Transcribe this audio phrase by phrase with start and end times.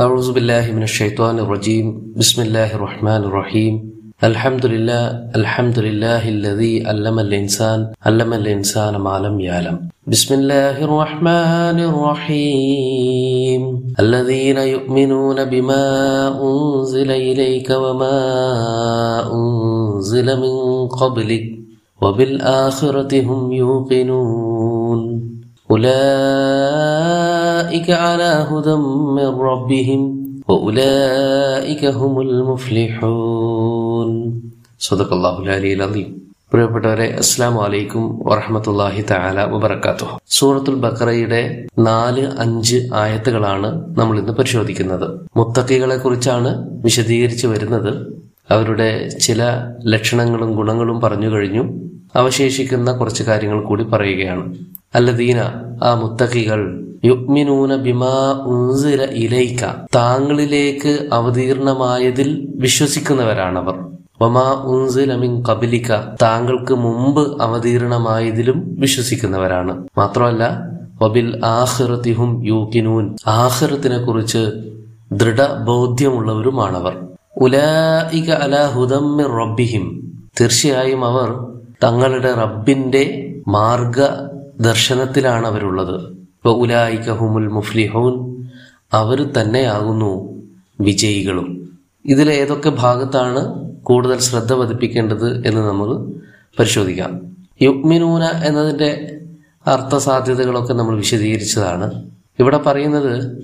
[0.00, 2.16] أعوذ بالله من الشيطان الرجيم.
[2.16, 3.92] بسم الله الرحمن الرحيم.
[4.24, 9.88] الحمد لله الحمد لله الذي علم الإنسان علم الإنسان ما لم يعلم.
[10.06, 13.62] بسم الله الرحمن الرحيم.
[14.00, 15.84] الذين يؤمنون بما
[16.40, 18.18] أنزل إليك وما
[19.28, 21.44] أنزل من قبلك
[22.02, 24.98] وبالآخرة هم يوقنون.
[26.57, 28.75] أولئك على هدى
[29.15, 30.01] من ربهم
[30.47, 34.09] وأولئك هم المفلحون
[34.79, 36.09] صدق الله العلي العظيم
[36.51, 41.39] പ്രിയപ്പെട്ടവരെ അസ്സാം വലൈക്കും വറഹമത്തല്ലാഹി തആല വബർക്കാത്തു സൂറത്തുൽ ബക്കറയുടെ
[41.87, 45.05] നാല് അഞ്ച് ആയത്തുകളാണ് നമ്മൾ ഇന്ന് പരിശോധിക്കുന്നത്
[45.37, 46.51] മുത്തക്കികളെ കുറിച്ചാണ്
[46.85, 47.91] വിശദീകരിച്ചു വരുന്നത്
[48.49, 48.89] അവരുടെ
[49.25, 49.41] ചില
[49.93, 51.63] ലക്ഷണങ്ങളും ഗുണങ്ങളും പറഞ്ഞു കഴിഞ്ഞു
[52.15, 54.45] അവശേഷിക്കുന്ന കുറച്ച് കാര്യങ്ങൾ കൂടി പറയുകയാണ്
[54.97, 55.39] അല്ലദീന
[55.82, 56.60] ആ മുത്തഖികൾ
[57.04, 63.78] യുഗ്മിനൂന ബിമാ ഉൻസില ഇലൈക്ക താങ്കളിലേക്ക് അവതീർണമായതിൽ വിശ്വസിക്കുന്നവരാണവർ.
[64.22, 65.88] വമാ ഉൻസില മിൻ കബലിക്ക
[66.22, 69.84] താങ്കൾക്ക് മുമ്പ് അവതീർണമായതിലും വിശ്വസിക്കുന്നവരാണ്.
[69.98, 70.62] മാത്രമല്ല
[71.02, 74.50] വബിൽ ആഹ്റത്തിഹും യൂക്കിനൂൻ ആഹ്റത്തിനെ കുറിച്ച്
[75.12, 76.98] ദൃഢബോധ്യമുള്ളവരുമാണവർ.
[77.36, 81.46] ഉലായിക അലാ ഹുദമ്മിർ റബ്ബിഹിം തീർച്ചയായും അവർ
[81.84, 84.00] തങ്ങളുടെ റബ്ബിന്റെ മാർഗ
[84.60, 88.42] ദർശനത്തിലാണ് അവരുള്ളത് ഉലായിക ഹുമുൽ മുഫ്ലിഹൂൻ.
[88.92, 90.42] അവർ തന്നെയാകുന്നു
[90.80, 91.78] വിജയികളും.
[92.04, 96.06] ഇതിൽ ഏതൊക്കെ ഭാഗത്താണ് കൂടുതൽ ശ്രദ്ധ പതിപ്പിക്കേണ്ടത് എന്ന് നമ്മൾ
[96.58, 97.20] പരിശോധിക്കാം.
[97.62, 99.20] യുഗ്മിനൂന എന്നതിന്റെ
[99.66, 102.02] അർത്ഥസാധ്യതകളൊക്കെ നമ്മൾ വിശദീകരിച്ചതാണ്.
[102.38, 103.42] ഇവിടെ പറയുന്നത്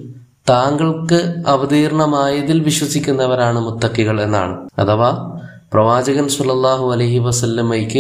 [0.49, 4.69] താങ്കൾക്ക് അവതീർണമായതിൽ വിശ്വസിക്കുന്നവരാണ് മുത്തക്കികൾ എന്നാണ്.
[4.79, 5.39] അഥവാ
[5.73, 7.99] പ്രവാചകൻ സുലല്ലാഹു അലഹി വസല്ലമ്മയ്ക്ക്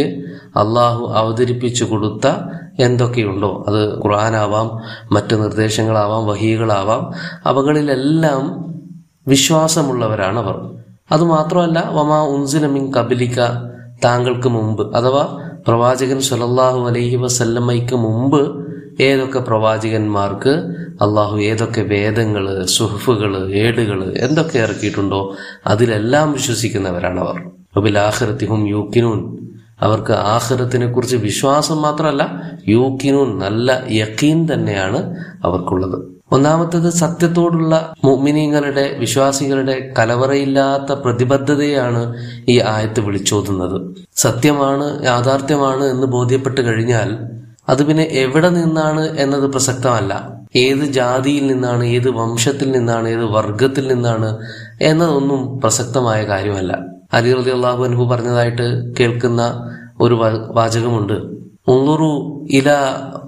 [0.58, 2.30] അള്ളാഹു അവതരിപ്പിച്ചു കൊടുത്ത
[2.78, 3.64] എന്തൊക്കെയുണ്ടോ?
[3.68, 4.68] അത് ഖുർആനാവാം
[5.12, 7.12] മറ്റ് നിർദ്ദേശങ്ങളാവാം വഹികളാവാം.
[7.46, 8.42] അവകളിലെല്ലാം
[9.26, 10.56] വിശ്വാസമുള്ളവരാണ് അവർ
[11.12, 13.40] അതുമാത്രമല്ല വമാ ഉൻസിലമിൻ കബിലിക്ക
[14.04, 14.96] താങ്കൾക്ക് മുമ്പ്.
[14.96, 18.68] അഥവാ പ്രവാചകൻ സലല്ലാഹു അലൈഹി വസല്ലമ്മയ്ക്ക് മുമ്പ്
[19.00, 20.52] ഏതൊക്കെ പ്രവാചകന്മാർക്ക്
[21.02, 25.34] അള്ളാഹു ഏതൊക്കെ വേദങ്ങൾ സുഹഫുകൾ ഏടുകൾ എന്തൊക്കെ ഇറക്കിയിട്ടുണ്ടോ
[25.66, 29.47] അതിലെല്ലാം വിശ്വസിക്കുന്നവരാണ് അവർ ആഹ്റത്തിഹും യൂക്കിനൂൻ.
[29.80, 32.22] അവർക്ക് ആഹ്റത്തിനെ കുറിച്ച് വിശ്വാസം മാത്രമല്ല
[32.68, 35.98] യൂക്കിനൂൻ നല്ല യക്കീൻ തന്നെയാണ് അവർക്കുള്ളത്.
[36.32, 42.14] ഒന്നാമത്തത് സത്യത്തോടുള്ള മുമിനീങ്ങളുടെ വിശ്വാസികളുടെ കലവറയില്ലാത്ത പ്രതിബദ്ധതയാണ്
[42.48, 43.94] ഈ ആയത്ത് വിളിച്ചോതുന്നത്.
[44.16, 47.18] സത്യമാണ് യാഥാർത്ഥ്യമാണ് എന്ന് ബോധ്യപ്പെട്ട് കഴിഞ്ഞാൽ
[47.68, 50.38] അത് പിന്നെ എവിടെ നിന്നാണ് എന്നത് പ്രസക്തമല്ല.
[50.56, 54.38] ഏത് ജാതിയിൽ നിന്നാണ് ഏത് വംശത്തിൽ നിന്നാണ് ഏത് വർഗത്തിൽ നിന്നാണ്
[54.80, 56.87] എന്നതൊന്നും പ്രസക്തമായ കാര്യമല്ല.
[57.12, 59.70] അലി റതി അള്ളാഹു അനുഭവ പറഞ്ഞതായിട്ട് കേൾക്കുന്ന
[60.00, 60.14] ഒരു
[60.50, 61.12] വാചകമുണ്ട്.
[61.68, 62.70] ഉള്ളുറു ഇല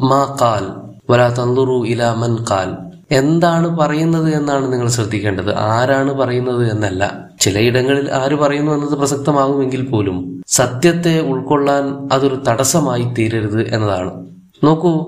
[0.01, 0.67] മാ കാൽ
[1.11, 2.77] വലാ തന്തുറു ഇല മൻ കാൽ
[3.11, 5.55] എന്താണ് പറയുന്നത് എന്നാണ് നിങ്ങൾ ശ്രദ്ധിക്കേണ്ടത്.
[5.55, 7.29] ആരാണ് പറയുന്നത് എന്നല്ല.
[7.41, 14.27] ചിലയിടങ്ങളിൽ ആര് പറയുന്നു എന്നത് പ്രസക്തമാകുമെങ്കിൽ പോലും സത്യത്തെ ഉൾക്കൊള്ളാൻ അതൊരു തടസ്സമായി തീരരുത് എന്നതാണ്.
[14.65, 15.07] നോക്കൂ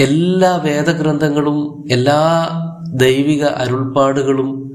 [0.00, 2.48] എല്ലാ വേദഗ്രന്ഥങ്ങളും എല്ലാ
[2.94, 4.69] ദൈവിക അരുൾപ്പാടുകളും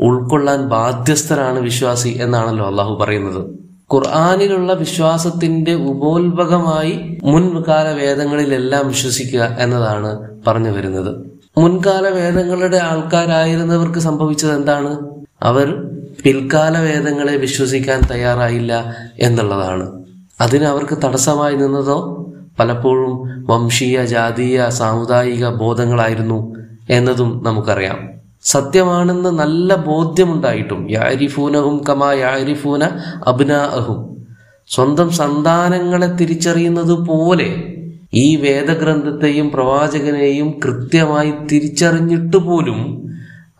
[0.00, 3.50] ഉൾക്കൊള്ളാൻ ബാധ്യസ്ഥരാണ് വിശ്വാസി എന്നാണല്ലോ അള്ളാഹു പറയുന്നത്.
[3.94, 11.26] ഖുർആാനിലുള്ള വിശ്വാസത്തിന്റെ ഉപോത്ഭകമായി മുൻകാല വേദങ്ങളിലെല്ലാം വിശ്വസിക്കുക എന്നതാണ് പറഞ്ഞു വരുന്നത്.
[11.58, 14.98] മുൻകാല വേദങ്ങളുടെ ആൾക്കാരായിരുന്നവർക്ക് സംഭവിച്ചത് എന്താണ്?
[15.42, 15.90] അവർ
[16.24, 20.04] പിൽക്കാല വേദങ്ങളെ വിശ്വസിക്കാൻ തയ്യാറായില്ല എന്നുള്ളതാണ്.
[20.40, 22.26] അതിന് അവർക്ക് തടസ്സമായി നിന്നതോ
[22.58, 26.56] പലപ്പോഴും വംശീയ ജാതീയ സാമുദായിക ബോധങ്ങളായിരുന്നു
[26.90, 28.19] എന്നതും നമുക്കറിയാം.
[28.42, 30.90] സത്യമാണെന്ന് നല്ല ബോധ്യമുണ്ടായിട്ടും.
[30.90, 32.84] യാരിഫൂനഹും കമാ യാരിഫൂന
[33.26, 34.26] അബ്നാഅഹും.
[34.68, 37.76] സ്വന്തം സന്താനങ്ങളെ തിരിച്ചറിയുന്നത് പോലെ
[38.14, 43.02] ഈ വേദഗ്രന്ഥത്തെയും പ്രവാചകനെയും കൃത്യമായി തിരിച്ചറിഞ്ഞിട്ട് പോലും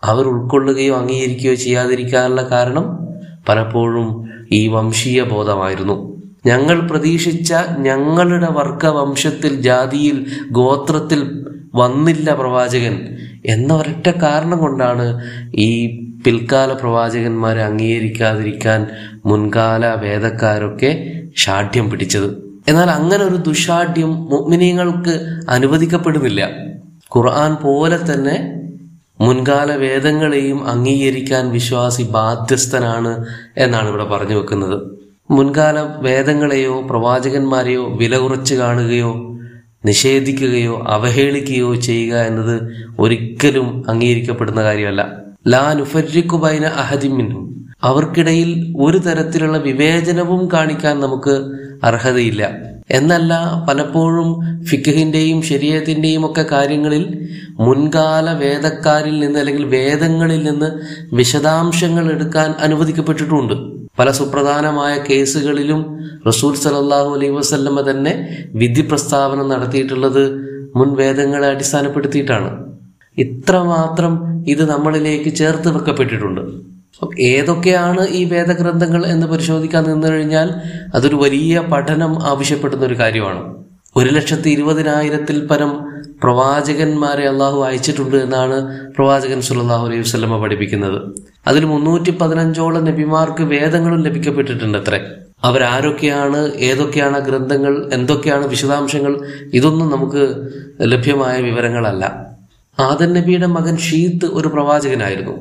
[0.03, 2.97] അവർ ഉൾക്കൊള്ളുകയോ അംഗീകരിക്കുകയോ ചെയ്യാതിരിക്കാനുള്ള കാരണം
[3.49, 6.21] പലപ്പോഴും ഈ വംശീയ ബോധമായിരുന്നു.
[6.45, 13.15] ഞങ്ങൾ പ്രതീക്ഷിച്ച ഞങ്ങളുടെ വർഗവംശത്തിൽ ജാതിയിൽ ഗോത്രത്തിൽ വന്നില്ല പ്രവാചകൻ.
[13.45, 15.21] എന്ന ഒരൊറ്റ കാരണം കൊണ്ടാണ്
[15.53, 18.87] ഈ പിൽക്കാല പ്രവാചകന്മാരെ അംഗീകരിക്കാതിരിക്കാൻ
[19.25, 22.37] മുൻകാല വേദക്കാരൊക്കെ ഷാഠ്യം പിടിച്ചത്.
[22.67, 26.49] എന്നാൽ അങ്ങനെ ഒരു ദുഷാഠ്യം മുഗ്മിനീങ്ങൾക്ക് അനുവദിക്കപ്പെടുന്നില്ല.
[27.15, 28.61] ഖുർആൻ പോലെ തന്നെ
[29.21, 33.25] മുൻകാല വേദങ്ങളെയും അംഗീകരിക്കാൻ വിശ്വാസി ബാധ്യസ്ഥനാണ്
[33.57, 34.97] എന്നാണ് ഇവിടെ പറഞ്ഞു വെക്കുന്നത്.
[35.29, 39.30] മുൻകാല വേദങ്ങളെയോ പ്രവാചകന്മാരെയോ വില കുറച്ച് കാണുകയോ
[39.85, 42.61] നിഷേധിക്കുകയോ അവഹേളിക്കുകയോ ചെയ്യുക എന്നത്
[42.99, 45.11] ഒരിക്കലും അംഗീകരിക്കപ്പെടുന്ന കാര്യമല്ല.
[45.47, 51.51] ലാ നുഫരിക്കുബൈന അഹദിമിന്നും അവർക്കിടയിൽ ഒരു തരത്തിലുള്ള വിവേചനവും കാണിക്കാൻ നമുക്ക്
[51.83, 52.71] അർഹതയില്ല.
[52.91, 57.29] എന്നല്ല പലപ്പോഴും ഫിഖഹിന്റെയും ശരീരത്തിന്റെയും ഒക്കെ കാര്യങ്ങളിൽ
[57.59, 60.71] മുൻകാല വേദക്കാരിൽ നിന്ന് അല്ലെങ്കിൽ വേദങ്ങളിൽ നിന്ന്
[61.15, 63.80] വിശദാംശങ്ങൾ എടുക്കാൻ അനുവദിക്കപ്പെട്ടിട്ടുണ്ട്.
[63.97, 65.81] പല സുപ്രധാനമായ കേസുകളിലും
[66.27, 68.13] റസൂൽ സലല്ലാഹു അലൈഹി വസ്ല്ലമ്മ തന്നെ
[68.61, 70.23] വിധി പ്രസ്താവന നടത്തിയിട്ടുള്ളത്
[70.79, 72.49] മുൻ വേദങ്ങളെ അടിസ്ഥാനപ്പെടുത്തിയിട്ടാണ്.
[73.17, 74.13] ഇത്രമാത്രം
[74.53, 76.41] ഇത് നമ്മളിലേക്ക് ചേർത്ത് വെക്കപ്പെട്ടിട്ടുണ്ട്.
[77.31, 80.49] ഏതൊക്കെയാണ് ഈ വേദഗ്രന്ഥങ്ങൾ എന്ന് പരിശോധിക്കാൻ നിന്നു കഴിഞ്ഞാൽ
[80.97, 83.41] അതൊരു വലിയ പഠനം ആവശ്യപ്പെടുന്ന ഒരു കാര്യമാണ്.
[83.95, 85.71] ഒരു ലക്ഷത്തി ഇരുപതിനായിരത്തിൽ പരം
[86.23, 88.57] പ്രവാചകന്മാരെ അള്ളാഹു അയച്ചിട്ടുണ്ട് എന്നാണ്
[88.95, 90.99] പ്രവാചകൻ സുല്ലാഹു അലൈഹി വസ്ലമ പഠിപ്പിക്കുന്നത്.
[91.47, 94.99] അതിൽ മുന്നൂറ്റി പതിനഞ്ചോളം നബിമാർക്ക് വേദങ്ങളും ലഭിക്കപ്പെട്ടിട്ടുണ്ട് അത്രേ
[95.43, 99.13] അവരാരൊക്കെയാണ് ഏതൊക്കെയാണ് ഗ്രന്ഥങ്ങൾ എന്തൊക്കെയാണ് വിശദാംശങ്ങൾ
[99.53, 100.23] ഇതൊന്നും നമുക്ക്
[100.81, 102.03] ലഭ്യമായ വിവരങ്ങളല്ല.
[102.79, 105.35] ആദൻ നബിയുടെ മകൻ ഷീത്ത് ഒരു പ്രവാചകനായിരുന്നു.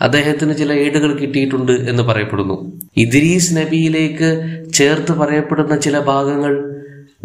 [0.00, 2.56] അദ്ദേഹത്തിന് ചില ഏടുകൾ കിട്ടിയിട്ടുണ്ട് എന്ന് പറയപ്പെടുന്നു.
[2.96, 4.30] ഇദ്രീസ് നബിയിലേക്ക്
[4.72, 6.73] ചേർത്ത് പറയപ്പെടുന്ന ചില ഭാഗങ്ങൾ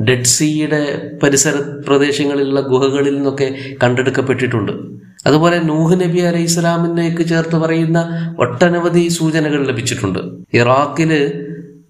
[0.04, 1.52] ഡെഡ് സീയുടെ പരിസര
[1.88, 4.72] പ്രദേശങ്ങളിലുള്ള ഗുഹകളിൽ നിന്നൊക്കെ കണ്ടെടുക്കപ്പെട്ടിട്ടുണ്ട്.
[5.26, 8.00] അതുപോലെ നൂഹ് നബി അലൈഹി ഇസ്ലാമിനേക്ക് ചേർത്ത് പറയുന്ന
[8.40, 10.20] ഒട്ടനവധി സൂചനകൾ ലഭിച്ചിട്ടുണ്ട്.
[10.54, 11.34] ഇറാഖിൽ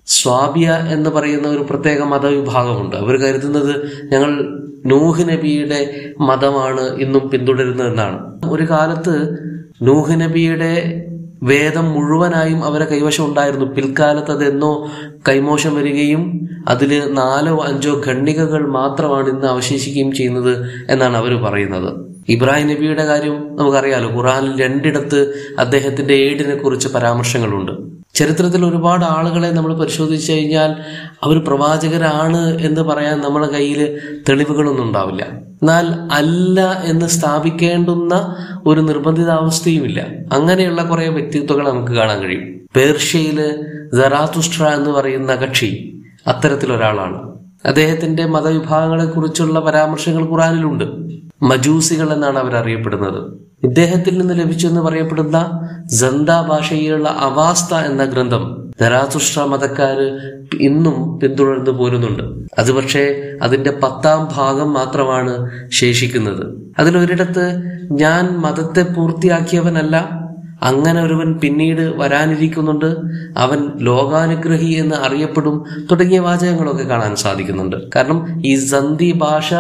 [0.07, 2.95] സ്വാബിയ എന്ന് പറയുന്ന ഒരു പ്രത്യേക മതവിഭാഗമുണ്ട്.
[2.95, 8.19] അവർ കരുതുന്നത് ഞങ്ങൾ നൂഹ് നബിയുടെ മതമാണ് ഇന്നും പിന്തുടരുന്നതെന്നാണ്.
[8.49, 9.37] ഒരു കാലത്ത്
[9.81, 11.05] നൂഹ് നബിയുടെ
[11.43, 13.65] വേദം മുഴുവനായും അവരെ കൈവശം ഉണ്ടായിരുന്നു.
[13.65, 14.91] പിൽക്കാലത്ത് അതെന്നോ
[15.29, 22.09] കൈമോശം വരികയും അതിൽ നാലോ അഞ്ചോ ഖണ്ഡികകൾ മാത്രമാണ് ഇന്ന് അവശേഷിക്കുകയും ചെയ്യുന്നത് എന്നാണ് അവർ പറയുന്നത്.
[22.29, 24.09] ഇബ്രാഹിം നബിയുടെ കാര്യം നമുക്കറിയാലോ.
[24.11, 27.98] ഖുറാനിൽ രണ്ടിടത്ത് അദ്ദേഹത്തിന്റെ ഏടിനെ കുറിച്ച് പരാമർശങ്ങളുണ്ട്.
[28.19, 30.75] ചരിത്രത്തിൽ ഒരുപാട് ആളുകളെ നമ്മൾ പരിശോധിച്ച് കഴിഞ്ഞാൽ
[31.23, 33.99] അവർ പ്രവാചകരാണ് എന്ന് പറയാൻ നമ്മുടെ കയ്യിൽ
[34.29, 35.23] തെളിവുകളൊന്നും ഉണ്ടാവില്ല.
[35.31, 38.35] എന്നാൽ അല്ല എന്ന് സ്ഥാപിക്കേണ്ടുന്ന
[38.65, 40.07] ഒരു നിർബന്ധിതാവസ്ഥയുമില്ല.
[40.33, 42.59] അങ്ങനെയുള്ള കുറെ വ്യക്തിത്വങ്ങൾ നമുക്ക് കാണാൻ കഴിയും.
[42.75, 47.29] പേർഷ്യയിൽ ജറാതുഷ്ട്ര എന്ന് പറയുന്ന കക്ഷി അത്തരത്തിലൊരാളാണ്.
[47.65, 53.33] അദ്ദേഹത്തിന്റെ മതവിഭാഗങ്ങളെ കുറിച്ചുള്ള പരാമർശങ്ങൾ ഖുറാനിലുണ്ട് മജൂസികൾ എന്നാണ് അവർ അറിയപ്പെടുന്നത്.
[53.63, 60.19] ഇദ്ദേഹത്തിൽ നിന്ന് ലഭിച്ചെന്ന് പറയപ്പെടുന്ന ജന്ത ഭാഷയിലുള്ള അവാസ്ത എന്ന ഗ്രന്ഥം ധരാതുഷ്ട്ര മതക്കാര്
[60.57, 62.23] ഇന്നും പിന്തുടർന്നു പോരുന്നുണ്ട്.
[62.59, 66.71] അത് പക്ഷേ അതിന്റെ പത്താം ഭാഗം മാത്രമാണ് ശേഷിക്കുന്നത്.
[66.79, 70.18] അതിലൊരിടത്ത് ഞാൻ മതത്തെ പൂർത്തിയാക്കിയവനല്ല
[70.63, 72.95] അങ്ങനെ ഒരുവൻ പിന്നീട് വരാനിരിക്കുന്നുണ്ട്.
[73.37, 75.63] അവൻ ലോകാനുഗ്രഹി എന്ന് അറിയപ്പെടും.
[75.91, 77.75] തുടങ്ങിയ വാചകങ്ങളൊക്കെ കാണാൻ സാധിക്കുന്നുണ്ട്.
[77.95, 79.53] കാരണം ഈ സന്ധി ഭാഷ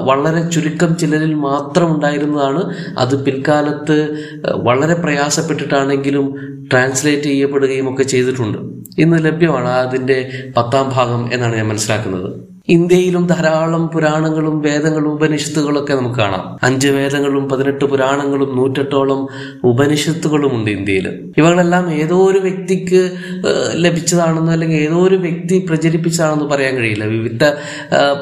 [0.00, 2.74] വളരെ ചുരുക്കം ചിലരിൽ മാത്രം ഉണ്ടായിരുന്നതാണ്.
[2.98, 4.24] അത് പിൽക്കാലത്ത്
[4.54, 6.34] വളരെ പ്രയാസപ്പെട്ടിട്ടാണെങ്കിലും
[6.72, 8.58] ട്രാൻസ്ലേറ്റ് ചെയ്യപ്പെടുകയും ഒക്കെ ചെയ്തിട്ടുണ്ട്.
[8.98, 12.51] ഇന്ന് ലഭ്യമാണ് അതിന്റെ പത്താം ഭാഗം എന്നാണ് ഞാൻ മനസ്സിലാക്കുന്നത്.
[12.72, 16.44] ഇന്ത്യയിലും ധാരാളം പുരാണങ്ങളും വേദങ്ങളും ഉപനിഷത്തുകളൊക്കെ നമുക്ക് കാണാം.
[16.62, 19.20] അഞ്ച് വേദങ്ങളും പതിനെട്ട് പുരാണങ്ങളും നൂറ്റെട്ടോളം
[19.64, 21.08] ഉപനിഷത്തുകളും ഉണ്ട് ഇന്ത്യയിൽ
[21.38, 23.02] ഇവകളെല്ലാം ഏതോ ഒരു വ്യക്തിക്ക്
[23.84, 27.04] ലഭിച്ചതാണെന്നോ അല്ലെങ്കിൽ ഏതോ ഒരു വ്യക്തി പ്രചരിപ്പിച്ചതാണെന്ന് പറയാൻ കഴിയില്ല.
[27.04, 27.44] വിവിധ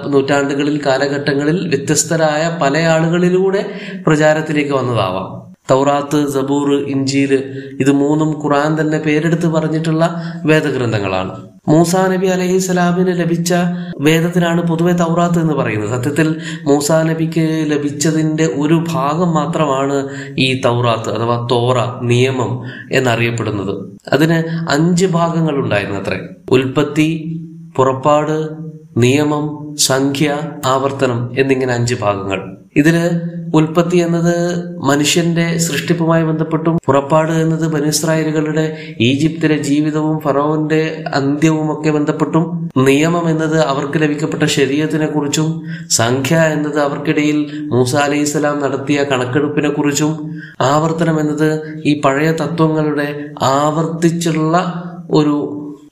[0.08, 3.62] നൂറ്റാണ്ടുകളിൽ കാലഘട്ടങ്ങളിൽ വ്യത്യസ്തരായ പല ആളുകളിലൂടെ
[4.06, 5.29] പ്രചാരത്തിലേക്ക് വന്നതാവാം.
[5.70, 7.38] തൗറാത്ത് സബൂർ ഇഞ്ചീര്
[7.81, 11.50] ഇത് മൂന്നും ഖുറാൻ തന്നെ പേരെടുത്ത് പറഞ്ഞിട്ടുള്ള വേദഗ്രന്ഥങ്ങളാണ്.
[11.70, 13.55] മൂസാ നബി അലഹി സ്വലാമിന് ലഭിച്ച
[14.00, 15.90] വേദത്തിനാണ് പൊതുവെ തൗറാത്ത് എന്ന് പറയുന്നത്.
[15.90, 16.28] സത്യത്തിൽ
[16.67, 19.96] മൂസാ നബിക്ക് ലഭിച്ചതിന്റെ ഒരു ഭാഗം മാത്രമാണ്
[20.38, 22.52] ഈ തൗറാത്ത് അഥവാ തോറ നിയമം
[22.93, 23.75] എന്നറിയപ്പെടുന്നത്.
[24.12, 24.38] അതിന്
[24.70, 26.20] അഞ്ച് ഭാഗങ്ങൾ ഉണ്ടായിരുന്നു അത്രേ
[26.50, 27.08] ഉൽപ്പത്തി
[27.76, 28.37] പുറപ്പാട്
[28.96, 29.44] നിയമം
[29.78, 30.28] സംഖ്യ
[30.67, 32.40] ആവർത്തനം എന്നിങ്ങനെ അഞ്ച് ഭാഗങ്ങൾ.
[32.76, 32.96] ഇതിൽ
[33.55, 34.34] ഉൽപ്പത്തി എന്നത്
[34.78, 38.64] മനുഷ്യന്റെ സൃഷ്ടിപ്പുമായി ബന്ധപ്പെട്ടും പുറപ്പാട് എന്നത് ബനിസ്രായലുകളുടെ
[39.00, 47.41] ഈജിപ്തിലെ ജീവിതവും ഫറോവിന്റെ അന്ത്യവും ഒക്കെ ബന്ധപ്പെട്ടും നിയമം എന്നത് അവർക്ക് ലഭിക്കപ്പെട്ട ശരീരത്തിനെ കുറിച്ചും സംഖ്യ എന്നത് അവർക്കിടയിൽ
[47.70, 50.15] മൂസ അലൈഹി സ്വലാം നടത്തിയ കണക്കെടുപ്പിനെ കുറിച്ചും
[50.60, 51.50] ആവർത്തനം എന്നത്
[51.84, 53.08] ഈ പഴയ തത്വങ്ങളുടെ
[53.43, 54.56] ആവർത്തിച്ചുള്ള
[55.10, 55.36] ഒരു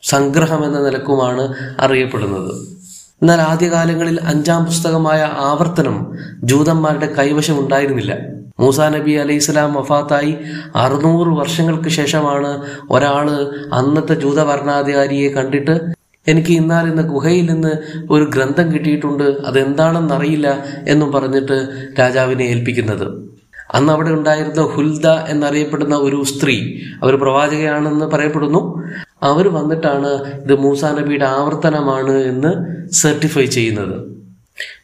[0.02, 2.77] സംഗ്രഹം എന്ന നിലക്കുമാണ് അറിയപ്പെടുന്നത്.
[3.22, 8.18] എന്നാൽ ആദ്യകാലങ്ങളിൽ അഞ്ചാം പുസ്തകമായ ആവർത്തനം ജൂതന്മാരുടെ കൈവശം ഉണ്ടായിരുന്നില്ല.
[8.60, 10.36] മൂസാ നബി അലൈഹി സ്വലാം വഫാത്തായി
[10.76, 13.30] അറുന്നൂറ് വർഷങ്ങൾക്ക് ശേഷമാണ് ഒരാൾ
[13.72, 15.80] അന്നത്തെ ജൂത ഭരണാധികാരിയെ കണ്ടിട്ട്
[16.26, 17.72] എനിക്ക് ഇന്നാൽ ഇന്ന് ഗുഹയിൽ നിന്ന്
[18.10, 23.28] ഒരു ഗ്രന്ഥം കിട്ടിയിട്ടുണ്ട് അതെന്താണെന്നറിയില്ല എന്നും പറഞ്ഞിട്ട് രാജാവിനെ ഏൽപ്പിക്കുന്നത്.
[23.74, 28.77] അന്ന് അവിടെ ഉണ്ടായിരുന്ന ഹുൽദ എന്നറിയപ്പെടുന്ന ഒരു സ്ത്രീ അവർ പ്രവാചകയാണെന്ന് പറയപ്പെടുന്നു.
[29.22, 30.06] അവർ വന്നിട്ടാണ്
[30.42, 34.18] ഇത് മൂസാ നബിയുടെ ആവർത്തനമാണ് എന്ന് സർട്ടിഫൈ ചെയ്യുന്നത്.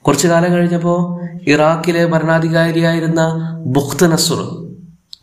[0.03, 3.21] കുറച്ചു കാലം കഴിഞ്ഞപ്പോൾ ഇറാഖിലെ ഭരണാധികാരിയായിരുന്ന
[3.67, 4.65] ബുഖ്ത് നസുർ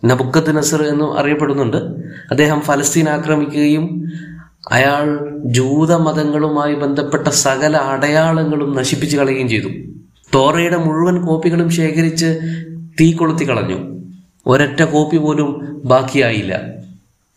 [0.05, 1.77] നബുക്കത്ത് നസർ എന്നും അറിയപ്പെടുന്നുണ്ട്.
[2.31, 4.11] അദ്ദേഹം ഫലസ്തീൻ ആക്രമിക്കുകയും
[4.71, 9.67] അയാൾ ജൂത മതങ്ങളുമായി ബന്ധപ്പെട്ട സകല അടയാളങ്ങളും നശിപ്പിച്ചു കളയുകയും ചെയ്തു.
[10.35, 12.39] തോറയുടെ മുഴുവൻ കോപ്പികളും ശേഖരിച്ച്
[13.01, 14.01] തീ കൊളുത്തി കളഞ്ഞു.
[14.47, 16.80] ഒരൊറ്റ കോപ്പി പോലും ബാക്കിയായില്ല.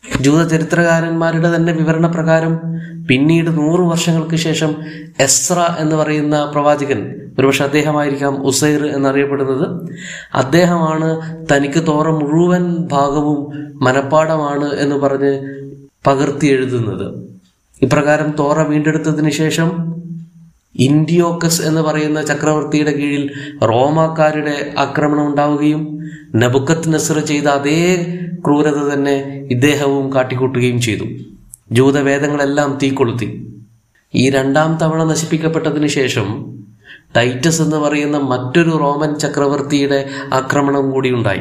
[0.04, 2.60] ജൂത ചരിത്രകാരന്മാരുടെ തന്നെ വിവരണ പ്രകാരം
[3.08, 4.76] പിന്നീട് നൂറ് വർഷങ്ങൾക്ക് ശേഷം
[5.20, 9.90] എസ്ര എന്ന് പറയുന്ന പ്രവാചകൻ ഒരുപക്ഷെ അദ്ദേഹമായിരിക്കാം ഉസൈർ എന്നറിയപ്പെടുന്നത്.
[10.34, 11.08] അദ്ദേഹമാണ്
[11.52, 13.40] തനിക്ക് തോറ മുഴുവൻ ഭാഗവും
[13.82, 15.32] മനപ്പാടമാണ് എന്ന് പറഞ്ഞ്
[16.06, 17.14] പകർത്തി എഴുതുന്നത്.
[17.82, 19.94] ഇപ്രകാരം തോറ വീണ്ടെടുത്തതിന് ശേഷം
[20.76, 23.30] ഇൻഡിയോക്കസ് എന്ന് പറയുന്ന ചക്രവർത്തിയുടെ കീഴിൽ
[23.62, 25.98] റോമാക്കാരുടെ ആക്രമണം ഉണ്ടാവുകയും
[26.36, 28.04] നബുക്കത്ത് നസർ ചെയ്ത അതേ
[28.46, 31.04] ക്രൂരത തന്നെ ഇദ്ദേഹവും കാട്ടിക്കൂട്ടുകയും ചെയ്തു.
[31.72, 33.56] ജൂതവേദങ്ങളെല്ലാം തീക്കൊളുത്തി.
[34.14, 36.56] ഈ രണ്ടാം തവണ നശിപ്പിക്കപ്പെട്ടതിന് ശേഷം
[37.16, 41.40] ടൈറ്റസ് എന്ന് പറയുന്ന മറ്റൊരു റോമൻ ചക്രവർത്തിയുടെ ആക്രമണം കൂടി ഉണ്ടായി.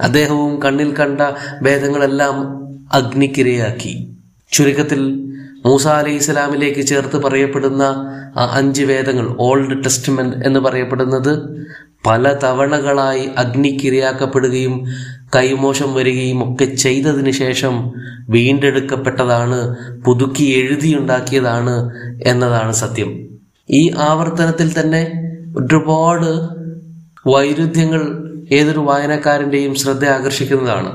[0.00, 1.20] അദ്ദേഹവും കണ്ണിൽ കണ്ട
[1.62, 2.56] വേദങ്ങളെല്ലാം
[2.92, 4.16] അഗ്നിക്കിരയാക്കി.
[4.52, 5.32] ചുരുക്കത്തിൽ
[5.66, 7.82] മൂസ അലൈഹി ഇസ്ലാമിലേക്ക് ചേർത്ത് പറയപ്പെടുന്ന
[8.40, 11.32] ആ അഞ്ച് വേദങ്ങൾ ഓൾഡ് ടെസ്റ്റ്മെന്റ് എന്ന് പറയപ്പെടുന്നത്
[12.06, 14.74] പല തവണകളായി അഗ്നിക്കിരയാക്കപ്പെടുകയും
[15.36, 17.74] കൈമോശം വരികയും ഒക്കെ ചെയ്തതിന് ശേഷം
[18.34, 19.58] വീണ്ടെടുക്കപ്പെട്ടതാണ്
[20.04, 21.74] പുതുക്കി എഴുതിയുണ്ടാക്കിയതാണ്
[22.26, 23.10] എന്നതാണ് സത്യം.
[23.68, 25.02] ഈ ആവർത്തനത്തിൽ തന്നെ
[25.60, 26.30] ഒരുപാട്
[27.28, 28.02] വൈരുദ്ധ്യങ്ങൾ
[28.58, 30.92] ഏതൊരു വായനക്കാരന്റെയും ശ്രദ്ധ ആകർഷിക്കുന്നതാണ്.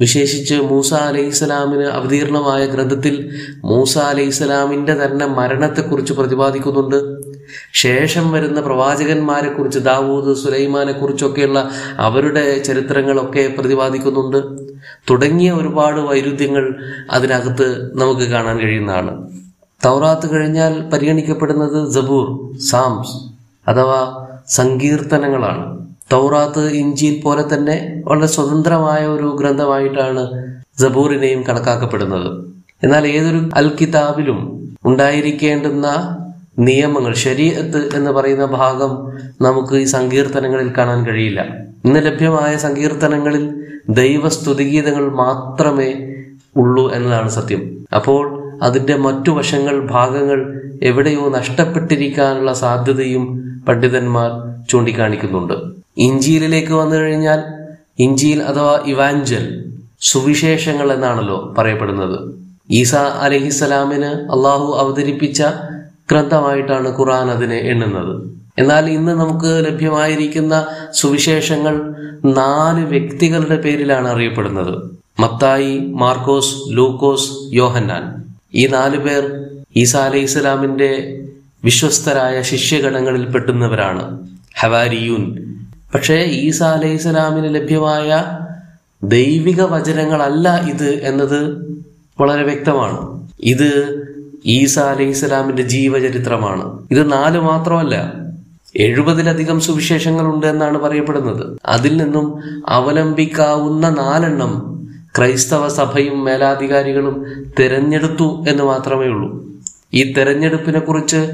[0.00, 3.30] വിശേഷിച്ച് മൂസ അലൈഹിസ്സലാമിന് അവതീർണമായ ഗ്രന്ഥത്തിൽ
[3.64, 7.22] മൂസ അലൈഹിസ്സലാമിന്റെ തന്നെ മരണത്തെക്കുറിച്ച് പ്രതിപാദിക്കുന്നുണ്ട്.
[7.72, 14.62] ശേഷം വരുന്ന പ്രവാചകന്മാരെ കുറിച്ച് ദാവൂദ് സുലൈമാനെ കുറിച്ചൊക്കെയുള്ള അവരുടെ ചരിത്രങ്ങളൊക്കെ പ്രതിപാദിക്കുന്നുണ്ട്.
[15.10, 16.74] തുടങ്ങിയ ഒരുപാട് വൈരുദ്ധ്യങ്ങൾ
[17.10, 19.28] അതിനകത്ത് നമുക്ക് കാണാൻ കഴിയുന്നതാണ്.
[19.84, 23.32] തൗറാത്ത് കഴിഞ്ഞാൽ പരിഗണിക്കപ്പെടുന്നത് ജബൂർ സാംസ്
[23.70, 25.81] അഥവാ സങ്കീർത്തനങ്ങളാണ്.
[26.12, 30.42] തൗറാത്ത് ഇഞ്ചിയിൽ പോലെ തന്നെ വളരെ സ്വതന്ത്രമായ ഒരു ഗ്രന്ഥമായിട്ടാണ്
[30.78, 32.44] ജബൂറിനെയും കണക്കാക്കപ്പെടുന്നത്.
[32.84, 36.18] എന്നാൽ ഏതൊരു അൽ കിതാബിലും ഉണ്ടായിരിക്കേണ്ടുന്ന
[36.58, 41.40] നിയമങ്ങൾ ശരീരത്ത് എന്ന് പറയുന്ന ഭാഗം നമുക്ക് ഈ സങ്കീർത്തനങ്ങളിൽ കാണാൻ കഴിയില്ല.
[41.84, 43.44] ഇന്ന് ലഭ്യമായ സങ്കീർത്തനങ്ങളിൽ
[43.88, 45.90] ദൈവസ്തുതിഗീതങ്ങൾ മാത്രമേ
[46.56, 47.86] ഉള്ളൂ എന്നതാണ് സത്യം.
[47.94, 53.24] അപ്പോൾ അതിന്റെ മറ്റു വശങ്ങൾ ഭാഗങ്ങൾ എവിടെയോ നഷ്ടപ്പെട്ടിരിക്കാനുള്ള സാധ്യതയും
[53.68, 54.30] പണ്ഡിതന്മാർ
[54.70, 55.81] ചൂണ്ടിക്കാണിക്കുന്നുണ്ട്.
[55.96, 57.38] ഇഞ്ചിയിലേക്ക് വന്നു കഴിഞ്ഞാൽ
[57.98, 59.64] ഇഞ്ചിയിൽ അഥവാ ഇവാഞ്ചൽ
[60.00, 62.34] സുവിശേഷങ്ങൾ എന്നാണല്ലോ പറയപ്പെടുന്നത്.
[62.70, 65.42] ഈസ അലഹിസലാമിന് അള്ളാഹു അവതരിപ്പിച്ച
[66.10, 68.38] ഗ്രന്ഥമായിട്ടാണ് ഖുറാൻ അതിനെ എണ്ണുന്നത്.
[68.58, 71.94] എന്നാൽ ഇന്ന് നമുക്ക് ലഭ്യമായിരിക്കുന്ന സുവിശേഷങ്ങൾ
[72.24, 74.98] നാല് വ്യക്തികളുടെ പേരിലാണ് അറിയപ്പെടുന്നത്.
[75.20, 78.24] മത്തായി മാർക്കോസ് ലൂക്കോസ് യോഹന്നാൻ.
[78.54, 81.20] ഈ നാലു പേർ ഈസ അലൈഹി
[81.64, 84.28] വിശ്വസ്തരായ ശിഷ്യഗണങ്ങളിൽ പെട്ടുന്നവരാണ്.
[84.58, 85.52] ഹവാരിയൂൻ
[85.94, 88.24] പക്ഷേ ഈസ അലൈഹി സ്വലാമിന് ലഭ്യമായ
[89.04, 91.40] ദൈവിക വചനങ്ങളല്ല ഇത് എന്നത്
[92.20, 93.28] വളരെ വ്യക്തമാണ്.
[93.40, 94.02] ഇത്
[94.46, 96.78] ഈസ അലൈഹി സ്വലാമിന്റെ ജീവചരിത്രമാണ്.
[96.90, 98.14] ഇത് നാല് മാത്രമല്ല
[98.76, 101.58] എഴുപതിലധികം സുവിശേഷങ്ങളുണ്ട് എന്നാണ് പറയപ്പെടുന്നത്.
[101.66, 104.82] അതിൽ നിന്നും അവലംബിക്കാവുന്ന നാലെണ്ണം
[105.18, 109.44] ക്രൈസ്തവ സഭയും മേലാധികാരികളും തിരഞ്ഞെടുത്തു എന്ന് മാത്രമേ ഉള്ളൂ.
[109.94, 111.30] ഈ തെരഞ്ഞെടുപ്പിനെ കുറിച്ച്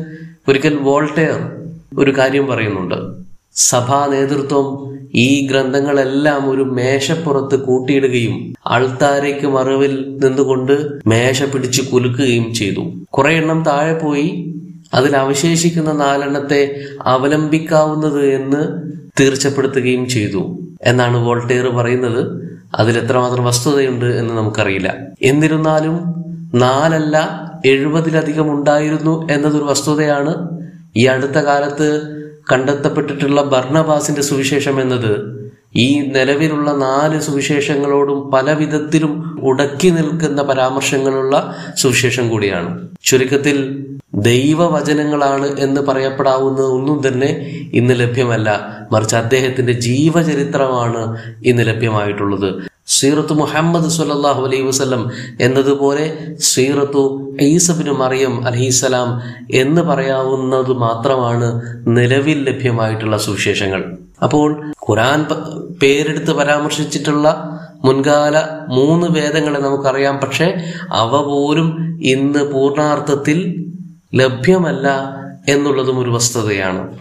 [0.49, 1.53] ഒരിക്കൽ വോൾട്ടെയർ
[1.99, 3.27] ഒരു കാര്യം പറയുന്നുണ്ട്.
[3.59, 12.93] സഭാ നേതൃത്വം ഈ ഗ്രന്ഥങ്ങളെല്ലാം ഒരു മേശപ്പുറത്ത് കൂട്ടിയിടുകയും ആൾത്താരയ്ക്ക് മറവിൽ നിന്നുകൊണ്ട് മേശ പിടിച്ച് കുലുക്കുകയും ചെയ്തു.
[13.11, 14.55] കുറെ എണ്ണം താഴെ പോയി
[14.95, 18.62] അതിൽ അവശേഷിക്കുന്ന നാലെണ്ണത്തെ അവലംബിക്കാവുന്നത് എന്ന്
[19.21, 20.59] തീർച്ചപ്പെടുത്തുകയും ചെയ്തു.
[20.83, 22.49] എന്നാണ് വോൾട്ടേർ പറയുന്നത്.
[22.75, 24.97] അതിൽ എത്രമാത്രം വസ്തുതയുണ്ട് എന്ന് നമുക്കറിയില്ല.
[25.23, 25.97] എന്നിരുന്നാലും
[26.55, 27.17] നാലല്ല
[27.67, 30.49] എഴുപതിലധികം ഉണ്ടായിരുന്നു എന്നതൊരു വസ്തുതയാണ്.
[30.97, 32.19] ഈ അടുത്ത കാലത്ത്
[32.52, 35.38] കണ്ടെത്തപ്പെട്ടിട്ടുള്ള ഭർണവാസിന്റെ സുവിശേഷം എന്നത്
[35.76, 42.88] ഈ നിലവിലുള്ള നാല് സുവിശേഷങ്ങളോടും പല വിധത്തിലും ഉടക്കി നിൽക്കുന്ന പരാമർശങ്ങളുള്ള സുവിശേഷം കൂടിയാണ്.
[43.05, 43.88] ചുരുക്കത്തിൽ
[44.22, 48.78] ദൈവവചനങ്ങളാണ് എന്ന് പറയപ്പെടാവുന്ന ഒന്നും തന്നെ ഇന്ന് ലഭ്യമല്ല.
[48.92, 52.68] മറിച്ച് അദ്ദേഹത്തിന്റെ ജീവചരിത്രമാണ് ഇന്ന് ലഭ്യമായിട്ടുള്ളത്.
[52.87, 55.10] സീറത്തു മുഹമ്മദ് സുല്ലാഹു അലൈഹി വസ്ലം
[55.40, 63.84] എന്നതുപോലെ സീറത്തു ഈസബിന് മറിയം അലഹിസലാം എന്ന് പറയാവുന്നത് മാത്രമാണ് നിലവിൽ ലഭ്യമായിട്ടുള്ള സുവിശേഷങ്ങൾ.
[64.22, 65.26] അപ്പോൾ ഖുറാൻ
[65.82, 68.37] പേരെടുത്ത് പരാമർശിച്ചിട്ടുള്ള മുൻകാല
[68.68, 70.16] മൂന്ന് വേദങ്ങളെ നമുക്കറിയാം.
[70.16, 70.54] പക്ഷേ
[70.92, 73.67] അവ പോലും ഇന്ന് പൂർണാർത്ഥത്തിൽ
[74.15, 74.87] ലഭ്യമല്ല
[75.49, 76.99] എന്നുള്ളതും ഒരു വസ്തുതയാണ്.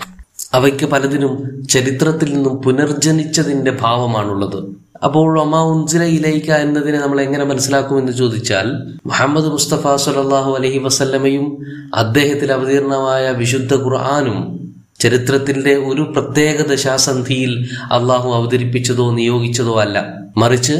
[0.53, 4.77] അവയ്ക്ക് പലതിനും ചരിത്രത്തിൽ നിന്നും പുനർജനിച്ചതിന്റെ ഭാവമാണുള്ളത്.
[5.03, 8.71] അപ്പോൾ ഒമാ ഉൻസില ഇലയിക്ക എന്നതിനെ നമ്മൾ എങ്ങനെ മനസ്സിലാക്കുമെന്ന് ചോദിച്ചാൽ
[9.05, 11.57] മുഹമ്മദ് മുസ്തഫ സുലല്ലാഹു അലഹി വസല്ലമയും
[11.93, 14.59] അദ്ദേഹത്തിൽ അവതീർണമായ വിശുദ്ധ ഖുർആാനും
[14.99, 20.13] ചരിത്രത്തിന്റെ ഒരു പ്രത്യേക ദശാസന്ധിയിൽ അള്ളാഹു അവതരിപ്പിച്ചതോ നിയോഗിച്ചതോ അല്ല.
[20.37, 20.73] മറിച്ച്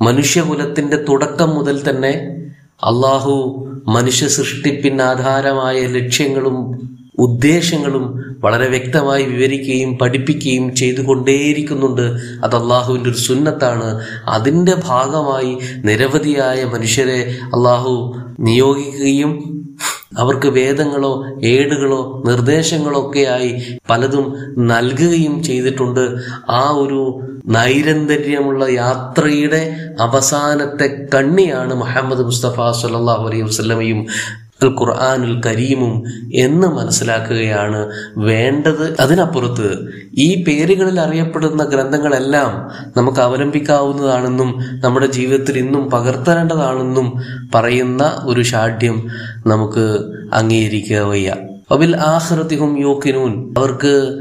[0.00, 2.39] മനുഷ്യകുലത്തിന്റെ തുടക്കം മുതൽ തന്നെ
[2.84, 12.02] അള്ളാഹു മനുഷ്യ സൃഷ്ടിപ്പിന് ആധാരമായ ലക്ഷ്യങ്ങളും ഉദ്ദേശങ്ങളും വളരെ വ്യക്തമായി വിവരിക്കുകയും പഠിപ്പിക്കുകയും ചെയ്തുകൊണ്ടേയിരിക്കുന്നുണ്ട്.
[12.44, 14.00] അത് അള്ളാഹുവിന്റെ ഒരു സുന്നത്താണ്.
[14.28, 19.59] അതിന്റെ ഭാഗമായി നിരവധിയായ മനുഷ്യരെ അള്ളാഹു നിയോഗിക്കുകയും
[20.12, 21.10] അവർക്ക് വേദങ്ങളോ
[21.44, 23.50] ഏടുകളോ നിർദ്ദേശങ്ങളോ ഒക്കെയായി
[23.90, 24.26] പലതും
[24.58, 26.04] നൽകുകയും ചെയ്തിട്ടുണ്ട്.
[26.50, 27.02] ആ ഒരു
[27.46, 29.62] നൈരന്തര്യമുള്ള യാത്രയുടെ
[30.00, 34.00] അവസാനത്തെ കണ്ണിയാണ് മുഹമ്മദ് മുസ്തഫ സല്ലാഹു അലൈഹി വസ്ലമയും
[34.62, 38.96] അൽ ഖുർആാനുൽ കരീമും എന്ന് മനസ്സിലാക്കുകയാണ് വേണ്ടത്.
[39.00, 39.88] അതിനപ്പുറത്ത്
[40.18, 47.12] ഈ പേരുകളിൽ അറിയപ്പെടുന്ന ഗ്രന്ഥങ്ങളെല്ലാം നമുക്ക് അവലംബിക്കാവുന്നതാണെന്നും നമ്മുടെ ജീവിതത്തിൽ ഇന്നും പകർത്തേണ്ടതാണെന്നും
[47.54, 49.08] പറയുന്ന ഒരു ഷാഠ്യം
[49.46, 49.98] നമുക്ക്
[50.34, 51.36] അംഗീകരിക്കുക വയ്യ.
[51.70, 54.18] അബിൽ ആഹ്റത്തിഹും യോക്കിനൂൻ അവർക്ക്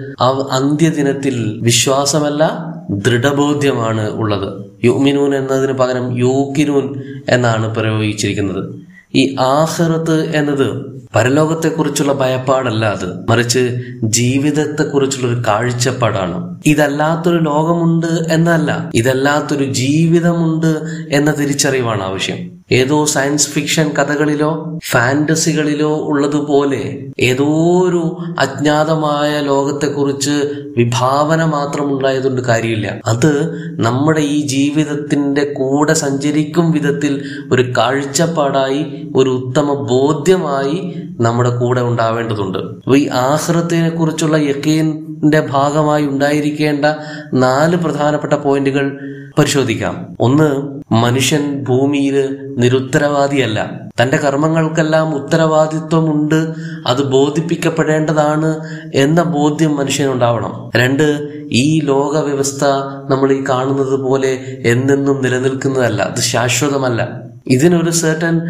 [0.52, 4.66] അന്ത്യദിനത്തിൽ വിശ്വാസമല്ല ദൃഢബോധ്യമാണ് ഉള്ളത്.
[4.84, 8.89] യുമിനൂൻ എന്നതിന് പകരം യൂക്കിനൂൻ എന്നാണ് പ്രയോഗിച്ചിരിക്കുന്നത്.
[9.16, 13.26] ഈ ആഹ്റത്ത് എന്നത് പരലോകത്തെക്കുറിച്ചുള്ള ഭയപ്പാടല്ല അത്.
[13.30, 16.60] മറിച്ച് ജീവിതത്തെക്കുറിച്ചുള്ള ഒരു കാഴ്ചപ്പാടാണ്.
[16.66, 20.72] ഇതല്ലാത്തൊരു ലോകമുണ്ട് എന്നല്ല ഇതല്ലാത്തൊരു ജീവിതമുണ്ട്
[21.12, 22.59] എന്ന തിരിച്ചറിവാണ് ആവശ്യം.
[22.72, 27.46] ഏതോ സയൻസ് ഫിക്ഷൻ കഥകളിലോ ഫാന്റസികളിലോ ഉള്ളതുപോലെ ഏതോ
[27.82, 33.02] ഒരു അജ്ഞാതമായ ലോകത്തെക്കുറിച്ച് വിഭാവന മാത്രം ഉണ്ടായതുകൊണ്ട് കാര്യമില്ല.
[33.06, 37.22] അത് നമ്മുടെ ഈ ജീവിതത്തിന്റെ കൂടെ സഞ്ചരിക്കും വിധത്തിൽ
[37.52, 42.58] ഒരു കാഴ്ചപ്പാടായി ഒരു ഉത്തമ ബോധ്യമായി നമ്മുടെ കൂടെ ഉണ്ടാവേണ്ടതുണ്ട്.
[42.58, 46.86] അപ്പൊ ഈ ആഹ്രത്തിനെ കുറിച്ചുള്ള യക്കീന്റെ ഭാഗമായി ഉണ്ടായിരിക്കേണ്ട
[47.34, 49.00] നാല് പ്രധാനപ്പെട്ട പോയിന്റുകൾ
[49.38, 50.08] പരിശോധിക്കാം.
[50.20, 53.80] ഒന്ന് മനുഷ്യൻ ഭൂമിയിൽ നിരുത്തരവാദിയല്ല.
[54.02, 56.48] തന്റെ കർമ്മങ്ങൾക്കെല്ലാം ഉത്തരവാദിത്വമുണ്ട്.
[56.88, 58.60] അത് ബോധിപ്പിക്കപ്പെടേണ്ടതാണ്
[58.94, 60.70] എന്ന ബോധ്യം മനുഷ്യനുണ്ടാവണം.
[60.76, 62.64] രണ്ട് ഈ ലോക വ്യവസ്ഥ
[63.10, 66.02] നമ്മൾ ഈ കാണുന്നത് പോലെ എന്നെന്നും നിലനിൽക്കുന്നതല്ല.
[66.02, 67.22] അത് ശാശ്വതമല്ല.
[67.48, 68.42] ഇതിനൊരു സെർട്ടൻ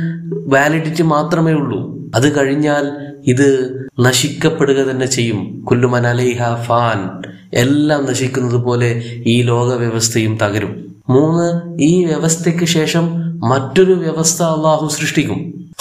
[0.47, 1.99] വാലിഡിറ്റി മാത്രമേ ഉള്ളൂ.
[2.15, 2.91] അത് കഴിഞ്ഞാൽ
[3.27, 5.65] ഇത് നശിക്കപ്പെടുക തന്നെ ചെയ്യും.
[5.69, 7.21] കുല്ലുമൻ അലൈഹ ഫാൻ.
[7.53, 10.88] എല്ലാം നശിക്കുന്നത് പോലെ ഈ ലോക വ്യവസ്ഥയും തകരും.
[11.09, 11.47] മൂന്ന്
[11.81, 13.05] ഈ വ്യവസ്ഥയ്ക്ക് ശേഷം
[13.49, 15.39] മറ്റൊരു വ്യവസ്ഥ അള്ളാഹു സൃഷ്ടിക്കും.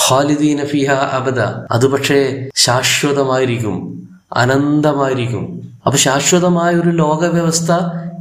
[0.09, 1.41] ഖാലിദീന ഫിഹ അബദ.
[1.71, 5.63] അത് പക്ഷേ ശാശ്വതമായിരിക്കും അനന്തമായിരിക്കും.
[5.87, 7.73] അപ്പൊ ശാശ്വതമായ ഒരു ലോക വ്യവസ്ഥ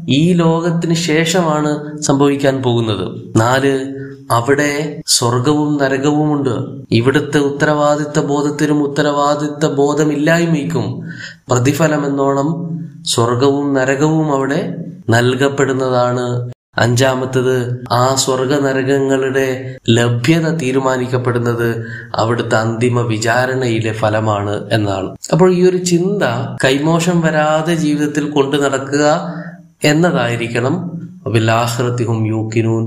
[0.10, 3.06] ഈ ലോകത്തിന് ശേഷമാണ് സംഭവിക്കാൻ പോകുന്നത്.
[3.36, 3.74] നാല്
[4.32, 6.56] അവിടെ സ്വർഗവും നരകവുമുണ്ട്
[6.92, 11.02] ഇവിടുത്തെ ഉത്തരവാദിത്ത ബോധത്തിനും ഉത്തരവാദിത്ത ബോധമില്ലായ്മയ്ക്കും
[11.50, 12.50] പ്രതിഫലമെന്നോണം
[13.06, 14.76] സ്വർഗവും നരകവും അവിടെ
[15.10, 21.86] നൽകപ്പെടുന്നതാണ് അഞ്ചാമത്തത് ആ സ്വർഗ നരകങ്ങളുടെ ലഭ്യത തീരുമാനിക്കപ്പെടുന്നത്
[22.16, 25.16] അവിടുത്തെ അന്തിമ വിചാരണയിലെ ഫലമാണ് എന്നാണ്.
[25.32, 26.24] അപ്പോൾ ഈ ഒരു ചിന്ത
[26.66, 29.34] കൈമോശം വരാതെ ജീവിതത്തിൽ കൊണ്ടു നടക്കുക
[29.84, 30.92] എന്നതായിരിക്കണം.
[31.28, 32.84] ബിലാഹ്റത്തിഹും യൂക്കിനൂൻ.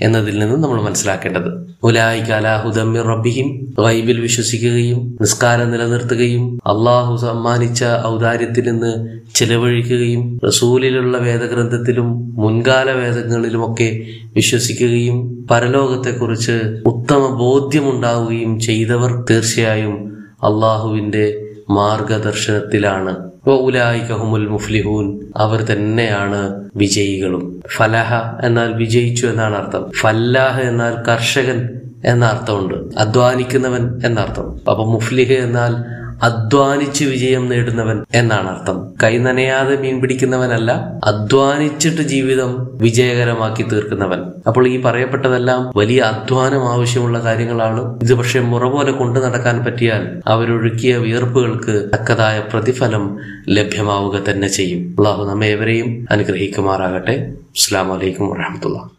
[0.00, 1.74] എന്നതിൽ നിന്ന് നമ്മൾ മനസ്സിലാക്കേണ്ടത്.
[1.82, 3.74] ഉലായിക്ക് അലാഹുദമ്മിർ റബ്ബിഹിം.
[3.78, 14.00] ഗൈബിൽ വിശ്വസിക്കുകയും നിസ്കാരം നിലനിർത്തുകയും അള്ളാഹു സമ്മാനിച്ച ഔദാര്യത്തിൽ നിന്ന് ചിലവഴിക്കുകയും റസൂലിലുള്ള വേദഗ്രന്ഥത്തിലും മുൻകാല വേദങ്ങളിലുമൊക്കെ
[14.34, 23.33] വിശ്വസിക്കുകയും പരലോകത്തെക്കുറിച്ച് ഉത്തമ ബോധ്യമുണ്ടാവുകയും ചെയ്തവർ തീർച്ചയായും അള്ളാഹുവിന്റെ മാർഗദർശനത്തിലാണ്.
[23.52, 25.20] ഉലായിക്കഹുമുൽ മുഫ്ലിഹൂൻ.
[25.36, 27.62] അവർ തന്നെയാണ് വിജയികളും.
[27.76, 29.90] ഫലഹ എന്നാൽ വിജയിച്ചു എന്നാണ് അർത്ഥം.
[30.00, 31.68] ഫല്ലാഹ് എന്നാൽ കർഷകൻ
[32.04, 32.98] എന്ന അർത്ഥമുണ്ട്.
[32.98, 38.94] അധ്വാനിക്കുന്നവൻ എന്നർത്ഥം അപ്പൊ മുഫ്ലിഹ് എന്നാൽ അധ്വാനിച്ച് വിജയം നേടുന്നവൻ എന്നാണ് അർത്ഥം.
[39.02, 44.22] കൈ നനയാതെ മീൻ പിടിക്കുന്നവനല്ല അധ്വാനിച്ചിട്ട് ജീവിതം വിജയകരമാക്കി തീർക്കുന്നവൻ.
[44.46, 47.98] അപ്പോൾ ഈ പറയപ്പെട്ടതെല്ലാം വലിയ അധ്വാനം ആവശ്യമുള്ള കാര്യങ്ങളാണ്.
[48.02, 54.94] ഇത് പക്ഷെ മുറ പോലെ കൊണ്ടു നടക്കാൻ പറ്റിയാൽ അവരൊഴുക്കിയ വിയർപ്പുകൾക്ക് തക്കതായ പ്രതിഫലം ലഭ്യമാവുക തന്നെ ചെയ്യും.
[54.98, 57.32] അള്ളാഹു നമ്മെ നമ്മേവരെയും അനുഗ്രഹിക്കുമാറാകട്ടെ.
[57.56, 58.90] അസ്സാം വലൈക്കും വാഹമത്തുള്ള